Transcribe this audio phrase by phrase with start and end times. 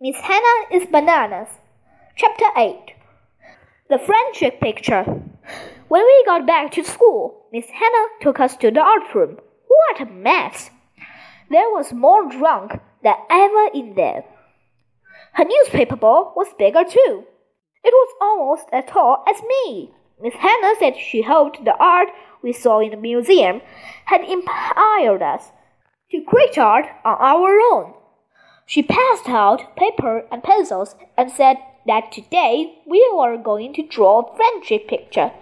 [0.00, 1.48] Miss Hannah is Bananas.
[2.14, 2.94] Chapter 8
[3.90, 5.02] The Friendship Picture.
[5.88, 9.38] When we got back to school, Miss Hannah took us to the art room.
[9.66, 10.70] What a mess!
[11.50, 14.22] There was more drunk than ever in there.
[15.32, 17.24] Her newspaper ball was bigger too.
[17.82, 19.90] It was almost as tall as me.
[20.22, 22.10] Miss Hannah said she hoped the art
[22.40, 23.62] we saw in the museum
[24.04, 25.50] had inspired us
[26.12, 27.94] to create art on our own.
[28.68, 31.56] She passed out paper and pencils and said
[31.86, 35.32] that today we were going to draw a friendship picture.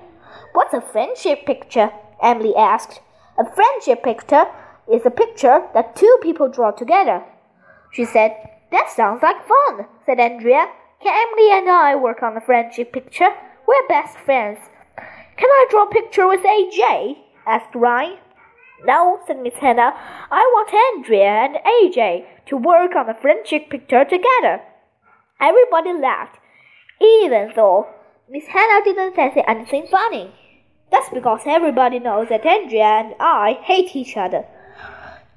[0.53, 1.91] What's a friendship picture?
[2.23, 3.01] Emily asked.
[3.37, 4.45] A friendship picture
[4.89, 7.25] is a picture that two people draw together.
[7.93, 8.31] She said,
[8.71, 10.69] That sounds like fun, said Andrea.
[11.03, 13.31] Can Emily and I work on a friendship picture?
[13.67, 14.61] We're best friends.
[15.37, 17.17] Can I draw a picture with AJ?
[17.45, 18.19] asked Ryan.
[18.85, 19.95] No, said Miss Hannah.
[20.31, 24.61] I want Andrea and AJ to work on a friendship picture together.
[25.41, 26.39] Everybody laughed,
[27.01, 27.87] even though
[28.29, 30.35] Miss Hannah didn't say anything funny.
[30.91, 34.45] That's because everybody knows that Andrea and I hate each other.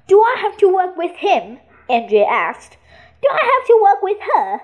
[0.06, 1.58] Do I have to work with him?
[1.88, 2.76] Andrea asked.
[3.22, 4.60] Do I have to work with her?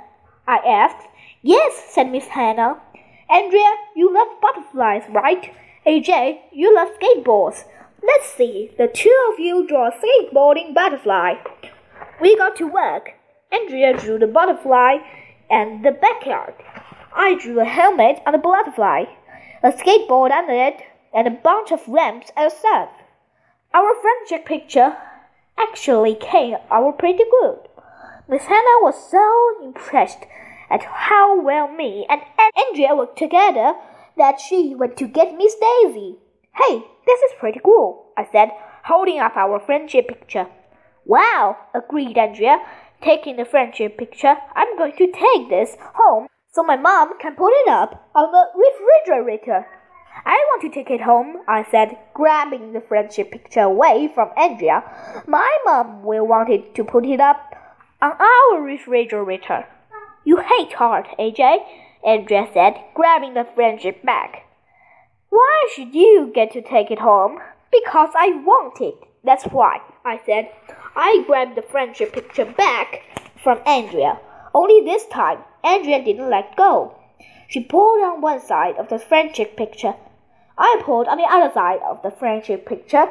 [0.47, 1.07] I asked.
[1.43, 2.81] Yes, said Miss Hannah.
[3.29, 5.53] Andrea, you love butterflies, right?
[5.87, 7.65] AJ, you love skateboards.
[8.07, 11.35] Let's see, the two of you draw a skateboarding butterfly.
[12.21, 13.15] We got to work.
[13.51, 14.99] Andrea drew the butterfly
[15.51, 16.55] and the backyard.
[17.15, 19.07] I drew a helmet on the butterfly,
[19.62, 22.91] a skateboard under it, and a bunch of ramps and stuff.
[23.75, 24.97] Our friendship picture
[25.59, 27.59] actually came out pretty good.
[28.29, 30.27] Miss Hannah was so impressed
[30.71, 32.21] at how well me and
[32.69, 33.75] Andrea worked together
[34.17, 36.19] that she went to get Miss Daisy.
[36.57, 38.49] Hey, this is pretty cool, I said,
[38.85, 40.47] holding up our friendship picture.
[41.05, 42.59] Wow, agreed Andrea,
[43.03, 44.35] taking the friendship picture.
[44.55, 48.47] I'm going to take this home so my mom can put it up on the
[48.57, 49.67] refrigerator.
[50.25, 54.83] I want to take it home, I said, grabbing the friendship picture away from Andrea.
[55.27, 57.55] My mom will want it to put it up
[58.00, 59.67] on our refrigerator.
[60.25, 61.59] You hate art, AJ,
[62.03, 64.46] Andrea said, grabbing the friendship back.
[65.28, 67.38] Why should you get to take it home?
[67.70, 68.97] Because I want it.
[69.25, 70.50] That's why, I said.
[70.94, 73.03] I grabbed the friendship picture back
[73.42, 74.19] from Andrea.
[74.54, 76.97] Only this time, Andrea didn't let go.
[77.48, 79.94] She pulled on one side of the friendship picture.
[80.56, 83.08] I pulled on the other side of the friendship picture.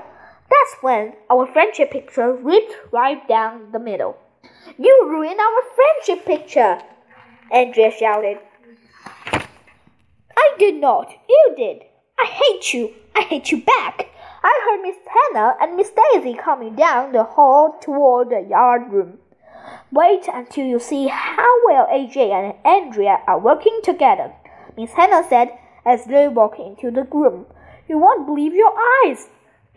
[0.49, 4.17] That's when our friendship picture ripped right down the middle.
[4.77, 6.81] You ruined our friendship picture,
[7.51, 8.39] Andrea shouted.
[10.37, 11.13] I did not.
[11.29, 11.83] You did.
[12.17, 12.93] I hate you.
[13.15, 14.09] I hate you back.
[14.43, 19.19] I heard Miss Hannah and Miss Daisy coming down the hall toward the yard room.
[19.91, 24.33] Wait until you see how well AJ and Andrea are working together,
[24.77, 27.45] Miss Hannah said as they walked into the room.
[27.87, 29.27] You won't believe your eyes.